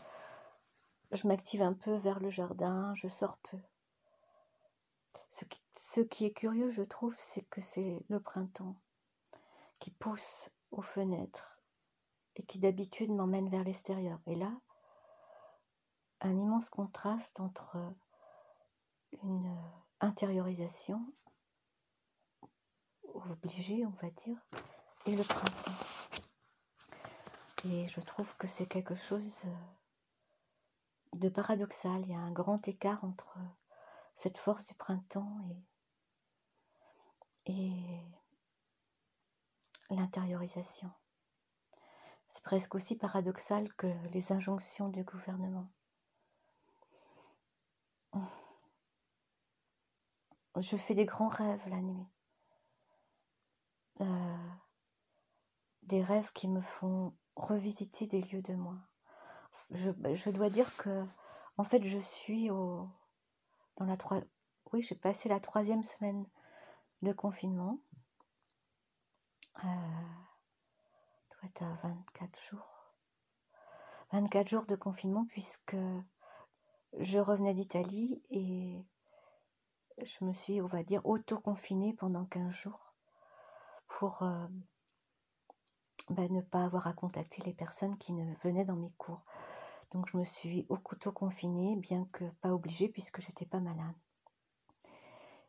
[1.13, 3.59] Je m'active un peu vers le jardin, je sors peu.
[5.29, 8.77] Ce qui, est curieux, je trouve, c'est que c'est le printemps
[9.79, 11.61] qui pousse aux fenêtres
[12.37, 14.21] et qui d'habitude m'emmène vers l'extérieur.
[14.27, 14.53] Et là,
[16.23, 17.77] un immense contraste entre
[19.23, 19.55] une
[20.01, 21.13] intériorisation
[23.15, 24.39] obligée, on va dire,
[25.07, 25.73] et le printemps.
[27.65, 29.45] Et je trouve que c'est quelque chose
[31.13, 32.03] de paradoxal.
[32.03, 33.39] Il y a un grand écart entre
[34.15, 35.39] cette force du printemps
[37.47, 38.01] et, et
[39.91, 40.91] l'intériorisation.
[42.27, 45.69] C'est presque aussi paradoxal que les injonctions du gouvernement.
[50.57, 52.07] Je fais des grands rêves la nuit.
[54.01, 54.37] Euh,
[55.89, 58.77] des rêves qui me font revisiter des lieux de moi.
[59.71, 61.05] Je, je dois dire que,
[61.57, 62.89] en fait, je suis au,
[63.77, 64.21] dans la trois,
[64.73, 66.27] oui, j'ai passé la troisième semaine
[67.03, 67.81] de confinement.
[69.65, 69.69] Euh,
[71.31, 72.95] doit être à 24 jours.
[74.13, 75.77] 24 jours de confinement puisque
[76.99, 78.85] je revenais d'Italie et
[80.03, 82.95] je me suis, on va dire, auto-confinée pendant 15 jours
[83.89, 84.47] pour euh,
[86.11, 89.23] ben, ne pas avoir à contacter les personnes qui ne venaient dans mes cours.
[89.93, 93.95] Donc je me suis auto-confinée, bien que pas obligée puisque j'étais pas malade.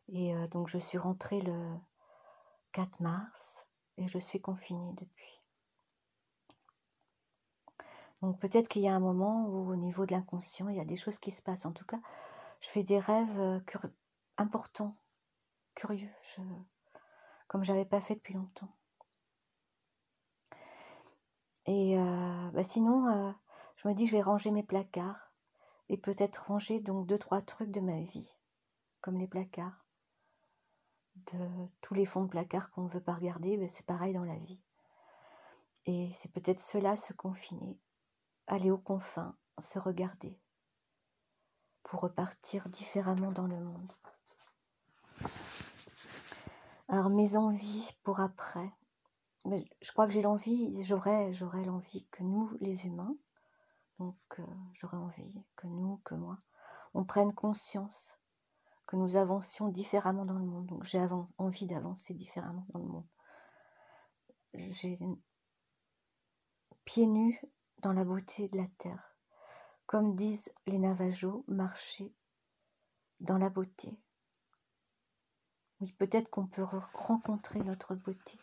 [0.08, 1.74] Et euh, donc je suis rentrée le
[2.72, 5.40] 4 mars et je suis confinée depuis.
[8.22, 10.84] Donc peut-être qu'il y a un moment où au niveau de l'inconscient, il y a
[10.84, 11.66] des choses qui se passent.
[11.66, 12.00] En tout cas,
[12.60, 13.60] je fais des rêves euh,
[14.36, 14.96] importants,
[15.74, 16.42] curieux, je,
[17.48, 18.70] comme j'avais pas fait depuis longtemps.
[21.66, 23.32] Et euh, bah sinon, euh,
[23.76, 25.32] je me dis je vais ranger mes placards
[25.88, 28.34] et peut-être ranger donc deux trois trucs de ma vie,
[29.00, 29.84] comme les placards,
[31.32, 34.24] de tous les fonds de placards qu'on ne veut pas regarder, ben c'est pareil dans
[34.24, 34.60] la vie.
[35.86, 37.78] Et c'est peut-être cela se confiner,
[38.46, 40.38] aller aux confins, se regarder,
[41.82, 43.92] pour repartir différemment dans le monde.
[46.88, 48.72] Alors mes envies pour après,
[49.46, 53.16] je crois que j'ai l'envie, j'aurais, j'aurais l'envie que nous, les humains,
[53.98, 56.38] donc euh, j'aurais envie que nous, que moi,
[56.94, 58.18] on prenne conscience
[58.86, 60.66] que nous avancions différemment dans le monde.
[60.66, 61.00] Donc j'ai
[61.38, 63.06] envie d'avancer différemment dans le monde.
[64.54, 64.98] J'ai
[66.84, 67.40] pieds nus
[67.78, 69.14] dans la beauté de la terre.
[69.86, 72.12] Comme disent les Navajos, marcher
[73.20, 73.96] dans la beauté.
[75.80, 78.38] Oui, peut-être qu'on peut rencontrer notre beauté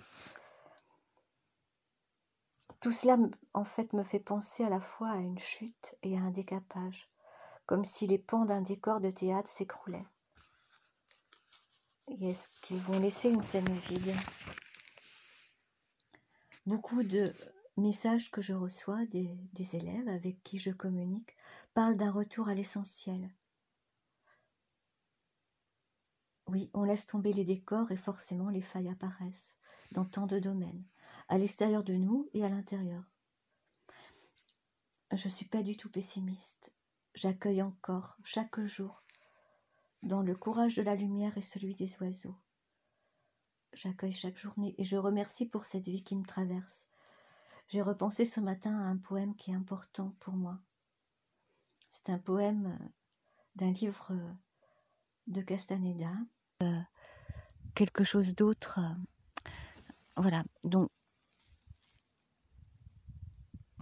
[2.88, 3.18] tout cela,
[3.54, 7.12] en fait, me fait penser à la fois à une chute et à un décapage,
[7.66, 10.06] comme si les pans d'un décor de théâtre s'écroulaient.
[12.08, 14.16] Et est-ce qu'ils vont laisser une scène vide?
[16.66, 17.34] Beaucoup de
[17.76, 21.36] messages que je reçois des, des élèves avec qui je communique
[21.74, 23.30] parlent d'un retour à l'essentiel.
[26.48, 29.58] Oui, on laisse tomber les décors et forcément les failles apparaissent
[29.92, 30.86] dans tant de domaines
[31.28, 33.04] à l'extérieur de nous et à l'intérieur.
[35.12, 36.74] Je ne suis pas du tout pessimiste.
[37.16, 39.04] J'accueille encore, chaque jour,
[40.04, 42.36] dans le courage de la lumière et celui des oiseaux.
[43.74, 46.88] J'accueille chaque journée et je remercie pour cette vie qui me traverse.
[47.68, 50.60] J'ai repensé ce matin à un poème qui est important pour moi.
[51.90, 52.86] C'est un poème euh,
[53.56, 54.34] d'un livre euh,
[55.28, 56.12] de Castaneda.
[56.64, 56.82] Euh,
[57.76, 58.80] quelque chose d'autre.
[60.16, 60.90] voilà, donc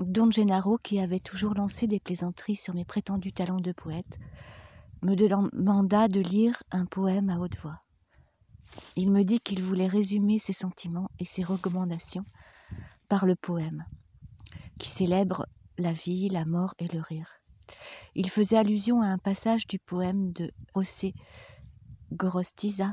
[0.02, 4.20] Don Gennaro, qui avait toujours lancé des plaisanteries sur mes prétendus talents de poète,
[5.02, 7.82] me demanda de lire un poème à haute voix.
[8.98, 12.26] Il me dit qu'il voulait résumer ses sentiments et ses recommandations
[13.08, 13.86] par le poème,
[14.80, 15.46] qui célèbre
[15.78, 17.30] la vie, la mort et le rire.
[18.16, 21.14] Il faisait allusion à un passage du poème de José
[22.12, 22.92] Gorostiza,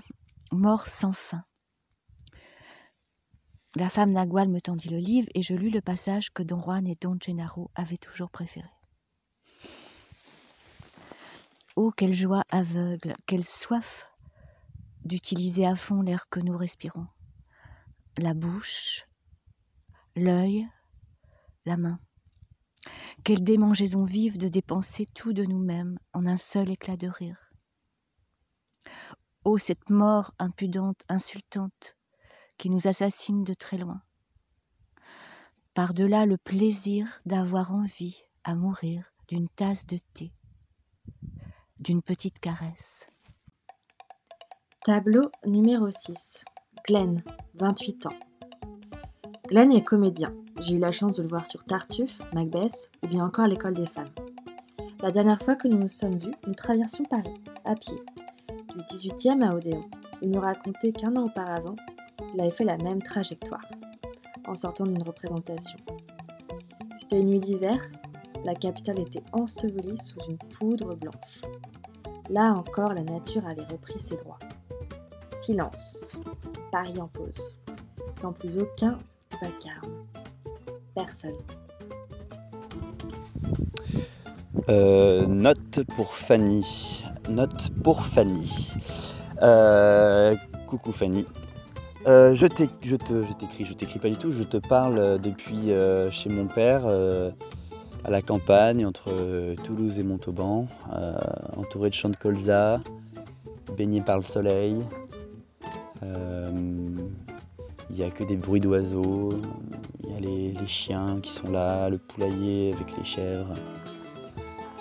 [0.53, 1.43] Mort sans fin,
[3.75, 6.87] la femme Nagual me tendit le livre et je lus le passage que Don Juan
[6.87, 8.69] et Don Gennaro avaient toujours préféré.
[11.75, 14.07] Oh, quelle joie aveugle, quelle soif
[15.05, 17.07] d'utiliser à fond l'air que nous respirons.
[18.19, 19.07] La bouche,
[20.17, 20.69] l'œil,
[21.65, 21.99] la main.
[23.25, 27.53] Quelle démangeaison vive de dépenser tout de nous-mêmes en un seul éclat de rire.
[29.45, 31.97] Oh, cette mort impudente, insultante,
[32.63, 34.01] qui nous assassine de très loin.
[35.75, 40.31] Par-delà le plaisir d'avoir envie à mourir d'une tasse de thé,
[41.81, 43.09] d'une petite caresse.
[44.85, 46.45] Tableau numéro 6.
[46.87, 47.21] Glenn,
[47.55, 48.19] 28 ans.
[49.49, 50.33] Glenn est comédien.
[50.61, 53.87] J'ai eu la chance de le voir sur Tartuffe, Macbeth ou bien encore l'école des
[53.87, 54.15] femmes.
[55.01, 57.35] La dernière fois que nous nous sommes vus, nous traversions Paris,
[57.65, 57.99] à pied,
[58.77, 59.91] du 18e à Odéon.
[60.21, 61.75] Il nous racontait qu'un an auparavant,
[62.35, 63.65] il avait fait la même trajectoire
[64.47, 65.79] en sortant d'une représentation.
[66.97, 67.81] C'était une nuit d'hiver,
[68.45, 71.43] la capitale était ensevelie sous une poudre blanche.
[72.31, 74.39] Là encore, la nature avait repris ses droits.
[75.27, 76.19] Silence.
[76.71, 77.57] Paris en pause.
[78.21, 78.99] Sans plus aucun
[79.41, 80.07] vacarme.
[80.95, 81.37] Personne.
[84.69, 87.05] Euh, note pour Fanny.
[87.29, 88.73] Note pour Fanny.
[89.43, 91.27] Euh, coucou Fanny.
[92.07, 94.33] Euh, je t'écris, je t'écris, je t'écris pas du tout.
[94.33, 96.87] Je te parle euh, depuis euh, chez mon père,
[98.05, 99.13] à la campagne, entre
[99.63, 100.67] Toulouse et Montauban,
[101.57, 102.81] entouré de champs de colza,
[103.77, 104.77] baigné par le soleil.
[107.91, 109.29] Il n'y a que des bruits d'oiseaux,
[110.03, 113.53] il y a les, chiens qui sont là, le poulailler avec les chèvres.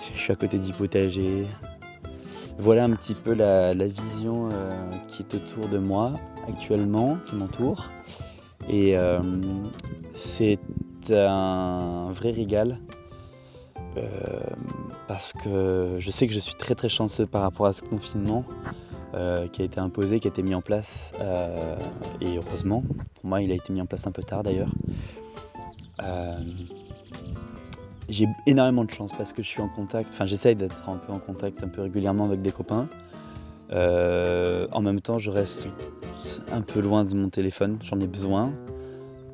[0.00, 1.44] Je suis à côté du potager.
[2.58, 4.48] Voilà un petit peu la, vision
[5.06, 6.14] qui est autour de moi
[6.48, 7.88] actuellement, qui m'entoure.
[8.68, 9.20] Et euh,
[10.14, 10.58] c'est
[11.10, 12.78] un vrai régal.
[13.96, 14.40] euh,
[15.06, 18.44] parce que je sais que je suis très très chanceux par rapport à ce confinement
[19.14, 21.12] euh, qui a été imposé, qui a été mis en place.
[22.20, 22.82] et heureusement,
[23.16, 24.70] pour moi, il a été mis en place un peu tard d'ailleurs.
[28.08, 31.12] J'ai énormément de chance parce que je suis en contact, enfin j'essaye d'être un peu
[31.12, 32.86] en contact un peu régulièrement avec des copains.
[33.70, 35.68] En même temps, je reste
[36.50, 38.52] un peu loin de mon téléphone, j'en ai besoin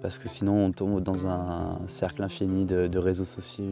[0.02, 3.64] parce que sinon on tombe dans un cercle infini de, réseaux sociaux,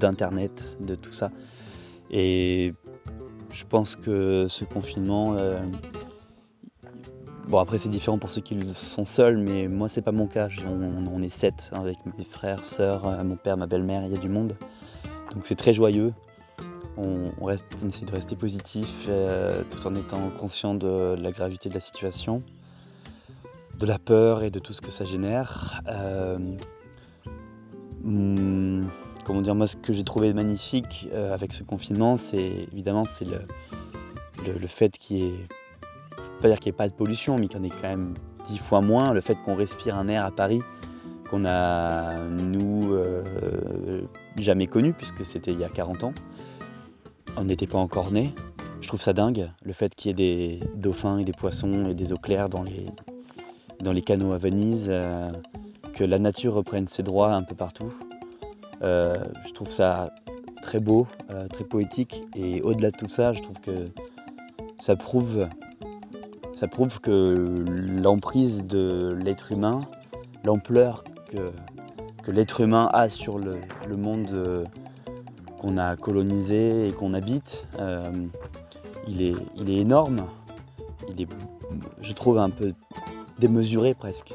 [0.00, 1.30] d'internet, de tout ça.
[2.10, 2.74] Et
[3.50, 5.60] je pense que ce confinement, euh,
[7.48, 10.48] bon après c'est différent pour ceux qui sont seuls, mais moi c'est pas mon cas.
[10.66, 14.20] On, est sept avec mes frères, sœurs, euh, mon père, ma belle-mère, il y a
[14.20, 14.56] du monde.
[15.32, 16.12] Donc c'est très joyeux.
[16.96, 21.80] On, essaie de rester positif euh, tout en étant conscient de la gravité de la
[21.80, 22.42] situation,
[23.78, 25.82] de la peur et de tout ce que ça génère.
[25.88, 26.38] Euh,
[28.04, 28.86] hum,
[29.24, 33.02] comment dire, moi ce que j'ai trouvé magnifique euh, avec ce confinement, c'est évidemment
[34.46, 35.48] le, fait qu'il y ait,
[36.40, 38.14] pas qu'il n'y ait pas de pollution, mais qu'il y en ait quand même
[38.48, 40.62] dix fois moins, le fait qu'on respire un air à Paris
[41.28, 42.94] qu'on a, nous,
[44.36, 46.12] jamais connu, puisque c'était il y a 40 ans.
[47.36, 48.32] On n'était pas encore nés.
[48.80, 51.94] Je trouve ça dingue, le fait qu'il y ait des dauphins et des poissons et
[51.94, 55.32] des eaux claires dans les, canaux à Venise, euh,
[55.94, 57.92] que la nature reprenne ses droits un peu partout.
[58.82, 59.16] Euh,
[59.46, 60.10] je trouve ça
[60.62, 63.86] très beau, euh, très poétique, et au-delà de tout ça, je trouve que
[64.80, 65.48] ça prouve,
[67.00, 67.44] que
[68.02, 69.80] l'emprise de l'être humain,
[70.44, 73.56] l'ampleur que, l'être humain a sur le,
[73.96, 74.64] monde
[75.64, 78.04] qu'on a colonisé et qu'on habite, euh,
[79.08, 80.26] il, est, énorme.
[81.08, 81.28] Il est,
[82.02, 82.72] je trouve, un peu
[83.38, 84.34] démesuré presque.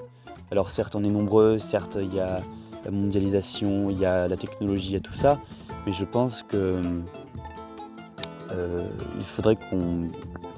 [0.52, 2.42] Alors certes, on est nombreux, certes, il y a
[2.84, 5.40] la mondialisation, il y a la technologie, il y a tout ça,
[5.86, 6.82] mais je pense que
[8.52, 10.08] euh, il faudrait qu'on...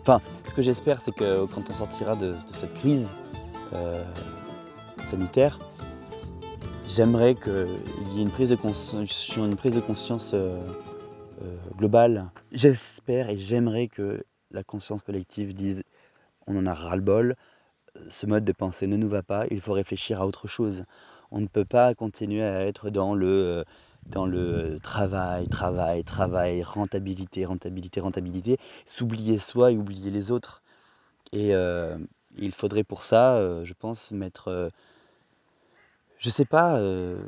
[0.01, 3.11] Enfin, ce que j'espère, c'est que quand on sortira de, de cette crise
[3.74, 4.03] euh,
[5.07, 5.59] sanitaire,
[6.92, 10.60] j'aimerais qu'il y ait une prise de conscience, euh,
[11.42, 12.30] euh, globale.
[12.52, 15.84] J'espère et j'aimerais que la conscience collective dise
[16.48, 17.36] on en a ras-le-bol,
[18.10, 20.84] ce mode de pensée ne nous va pas, il faut réfléchir à autre chose.
[21.32, 23.64] On ne peut pas continuer à être dans le,
[24.16, 30.62] euh, travail, travail, travail, rentabilité, rentabilité, rentabilité, s'oublier soi et oublier les autres.
[31.32, 31.54] Et
[32.38, 34.72] il faudrait pour ça, je pense, mettre,
[36.22, 37.19] je sais pas, euh,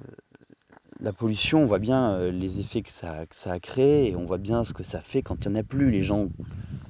[0.99, 4.37] la pollution, on voit bien euh, les effets que ça, a créé, et on voit
[4.37, 5.89] bien ce que ça fait quand il n'y en a plus.
[5.89, 6.29] Les gens,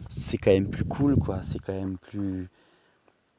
[0.09, 1.39] c'est quand même plus cool, quoi.
[1.43, 2.49] C'est quand même plus.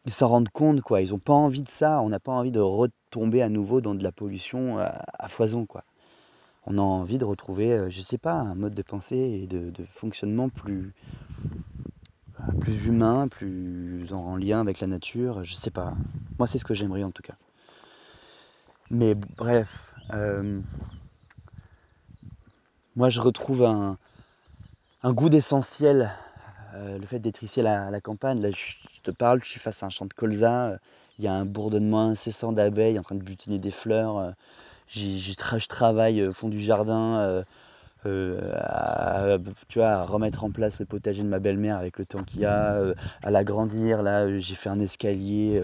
[0.07, 1.03] Ils s'en rendent compte, quoi.
[1.03, 2.01] Ils n'ont pas envie de ça.
[2.01, 5.67] On n'a pas envie de retomber à nouveau dans de la pollution à, à foison,
[5.67, 5.85] quoi.
[6.67, 9.71] On a envie de retrouver, euh, je sais pas, un mode de pensée et de,
[9.91, 10.95] fonctionnement plus,
[12.61, 15.45] plus humain, plus en lien avec la nature.
[15.45, 15.93] Je sais pas.
[16.39, 17.35] Moi, c'est ce que j'aimerais en tout cas.
[18.91, 20.61] Mais bref, euh,
[22.97, 23.97] moi je retrouve un,
[25.05, 26.13] goût d'essentiel.
[26.75, 29.83] Euh, le fait d'être ici à la, campagne, là je, te parle, je suis face
[29.83, 30.79] à un champ de colza, euh,
[31.19, 34.35] il y a un bourdonnement incessant d'abeilles en train de butiner des fleurs.
[34.89, 37.45] je travaille au fond du jardin,
[38.07, 39.39] euh, à,
[39.69, 42.45] tu vois, remettre en place le potager de ma belle-mère avec le temps qu'il y
[42.47, 44.03] a, euh, à l'agrandir.
[44.03, 45.63] Là, euh, j'ai fait un escalier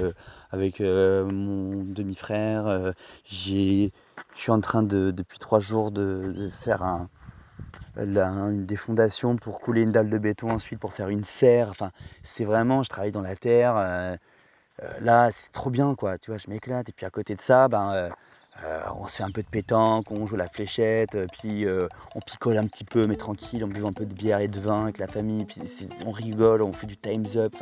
[0.51, 2.93] avec mon demi-frère.
[3.24, 3.88] je
[4.34, 7.09] suis en train de, depuis trois jours de, faire un,
[7.97, 11.68] la- des fondations pour couler une dalle de béton ensuite pour faire une serre.
[11.70, 11.91] Enfin,
[12.24, 14.18] c'est vraiment, je travaille dans la terre.
[15.01, 16.18] là, c'est trop bien, quoi.
[16.18, 16.88] Tu vois, je m'éclate.
[16.88, 18.11] Et puis à côté de ça, ben,
[18.65, 21.89] euh, on se fait un peu de pétanque, on joue la fléchette, euh, puis euh,
[22.15, 24.61] on picole un petit peu, mais tranquille, on buvant un peu de bière et de
[24.61, 25.63] vin avec la famille, puis
[26.05, 27.55] on rigole, on fait du time's up,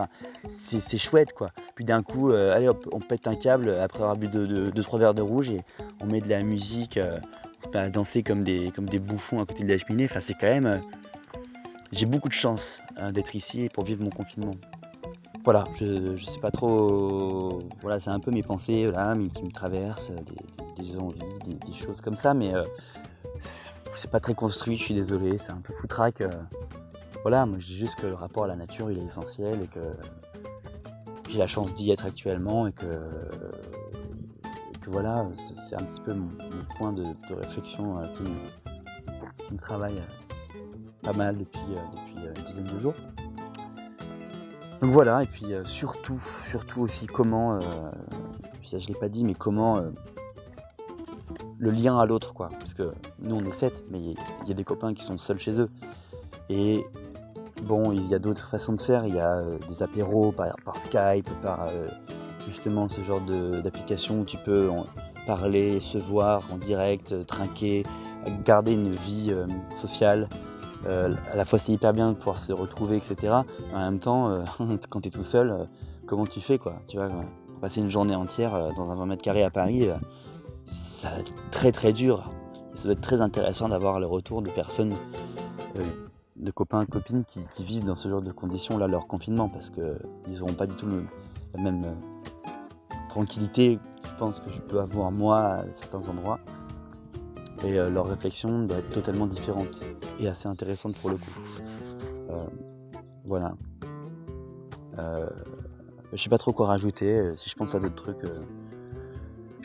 [0.48, 1.48] c'est chouette quoi.
[1.76, 4.98] Puis d'un coup, allez on pète un câble après avoir bu 2-3 deux, deux, trois
[4.98, 5.60] verres de rouge et
[6.00, 9.40] on met de la musique, on se met à danser comme des, comme des bouffons
[9.40, 10.80] à côté de la cheminée, enfin c'est quand même...
[11.90, 14.50] J'ai beaucoup de chance hein, d'être ici pour vivre mon confinement.
[15.50, 17.62] Voilà, je, sais pas trop.
[17.80, 18.92] Voilà, c'est un peu mes pensées
[19.32, 20.10] qui me traversent,
[20.78, 22.52] des, envies, des, choses comme ça, mais
[23.40, 26.22] c'est pas très construit, je suis désolé, c'est un peu foutraque.
[27.22, 29.68] voilà, moi je dis juste que le rapport à la nature il est essentiel et
[29.68, 29.80] que
[31.30, 32.84] j'ai la chance d'y être actuellement et que,
[34.86, 36.28] voilà, c'est un petit peu mon,
[36.76, 40.02] point de, réflexion qui me, travaille
[41.00, 41.72] pas mal depuis
[42.18, 42.94] une dizaine de jours.
[44.80, 47.60] Donc voilà, et puis surtout, surtout aussi comment,
[48.64, 49.82] ça je l'ai pas dit, mais comment
[51.58, 52.50] le lien à l'autre, quoi.
[52.58, 54.16] Parce que nous, on est sept, mais il
[54.46, 55.68] y, a des copains qui sont seuls chez eux.
[56.48, 56.86] Et
[57.62, 59.06] bon, il y a d'autres façons de faire.
[59.06, 61.88] Il y a euh, des apéros par, Skype, par euh,
[62.46, 64.68] justement ce genre d'application où tu peux
[65.26, 67.84] parler, se voir en direct, euh, trinquer,
[68.44, 69.34] garder une vie
[69.74, 70.28] sociale.
[70.86, 73.34] À la fois, c'est hyper bien de pouvoir se retrouver, etc.
[73.74, 74.42] En même temps,
[74.90, 75.68] quand tu es tout seul,
[76.06, 77.08] comment tu fais, quoi Tu vois,
[77.60, 79.88] passer une journée entière dans un 20 mètres carrés à Paris
[80.70, 82.30] ça va être très très dur.
[82.74, 84.94] Ça doit être très intéressant d'avoir le retour de personnes,
[85.76, 85.82] euh,
[86.36, 90.38] de copains, copines qui, vivent dans ce genre de conditions là leur confinement parce qu'ils
[90.38, 90.86] n'auront pas du tout
[91.54, 91.94] la même euh,
[93.08, 96.38] tranquillité, je pense que je peux avoir moi à certains endroits.
[97.64, 99.80] Et euh, leur réflexion doit être totalement différente
[100.20, 101.30] et assez intéressante pour le coup.
[103.24, 103.54] voilà.
[106.12, 107.36] je sais pas trop quoi rajouter.
[107.36, 108.24] Si je pense à d'autres trucs,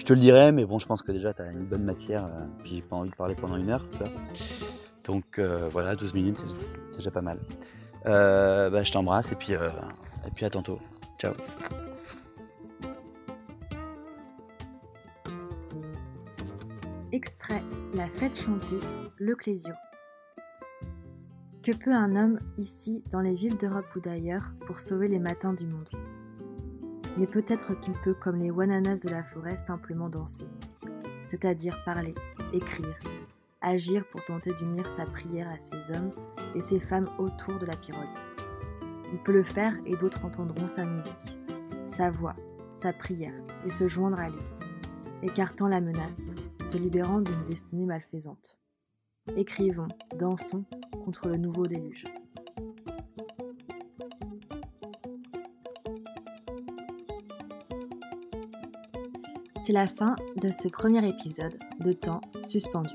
[0.03, 2.25] je te le dirai, mais bon, je pense que déjà, tu as une bonne matière,
[2.25, 4.09] euh, puis j'ai pas envie de parler pendant une heure, tu vois.
[5.05, 7.39] Donc euh, voilà, 12 minutes, c'est déjà pas mal.
[8.05, 10.79] Euh, bah, je t'embrasse et puis, et puis à tantôt.
[11.19, 11.33] Ciao.
[17.13, 17.61] Extrait
[17.93, 18.79] La fête chantée,
[19.19, 19.71] le Clésio.
[21.61, 25.53] Que peut un homme ici, dans les villes d'Europe ou d'ailleurs, pour sauver les matins
[25.53, 25.91] du monde?
[27.19, 30.47] Mais peut-être qu'il peut, comme les wananas de la forêt, simplement danser,
[31.23, 32.15] c'est-à-dire parler,
[32.51, 32.97] écrire,
[33.61, 36.13] agir pour tenter d'unir sa prière à ces hommes
[36.55, 38.17] et ces femmes autour de la pirogue.
[39.11, 41.37] Il peut le faire et d'autres entendront sa musique,
[41.85, 42.35] sa voix,
[42.71, 44.41] sa prière et se joindre à lui,
[45.23, 48.57] écartant la menace, se libérant d'une destinée malfaisante.
[49.37, 49.87] Écrivons,
[50.19, 50.65] dansons
[51.05, 52.05] contre le nouveau déluge.
[59.63, 62.93] C'est la fin de ce premier épisode de Temps suspendu.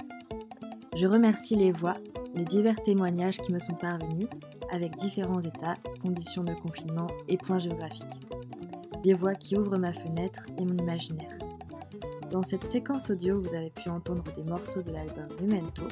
[0.96, 1.94] Je remercie les voix,
[2.34, 4.28] les divers témoignages qui me sont parvenus
[4.70, 8.04] avec différents états, conditions de confinement et points géographiques.
[9.02, 11.37] Des voix qui ouvrent ma fenêtre et mon imaginaire.
[12.30, 15.84] Dans cette séquence audio, vous avez pu entendre des morceaux de l'album Memento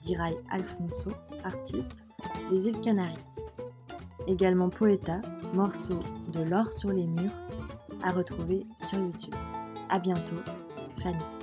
[0.00, 1.10] d'Irai Alfonso,
[1.44, 2.06] artiste
[2.50, 3.14] des îles Canaries.
[4.26, 5.20] Également Poeta,
[5.52, 6.00] morceau
[6.32, 7.34] de L'or sur les murs,
[8.02, 9.34] à retrouver sur YouTube.
[9.90, 10.36] À bientôt,
[11.02, 11.33] Fanny.